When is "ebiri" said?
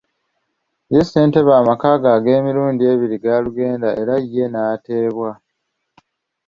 2.93-3.17